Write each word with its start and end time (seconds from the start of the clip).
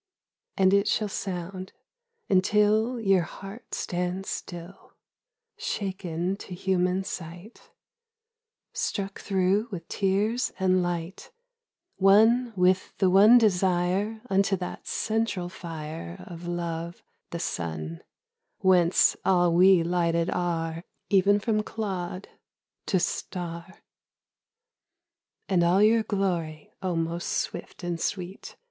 And 0.57 0.73
it 0.73 0.87
shall 0.87 1.07
sound, 1.09 1.73
until 2.27 2.99
Your 2.99 3.21
heart 3.21 3.75
stand 3.75 4.25
still; 4.25 4.93
Shaken 5.57 6.37
to 6.37 6.55
human 6.55 7.03
sight; 7.03 7.69
Struck 8.73 9.19
through 9.21 9.67
with 9.69 9.87
tears 9.89 10.53
and 10.57 10.81
light; 10.81 11.29
One 11.97 12.51
with 12.55 12.97
the 12.97 13.11
one 13.11 13.37
desire 13.37 14.23
Unto 14.27 14.55
that 14.55 14.87
central 14.87 15.49
Fire 15.49 16.25
Of 16.27 16.47
Love 16.47 17.03
the 17.29 17.37
Sun, 17.37 18.01
whence 18.57 19.15
all 19.23 19.53
we 19.53 19.83
lighted 19.83 20.31
are 20.31 20.83
Even 21.11 21.39
from 21.39 21.61
clod 21.61 22.27
to 22.87 22.99
star. 22.99 23.75
And 25.47 25.63
all 25.63 25.83
your 25.83 26.01
glory, 26.01 26.73
O 26.81 26.95
most 26.95 27.27
swift 27.33 27.83
and 27.83 28.01
sweet! 28.01 28.55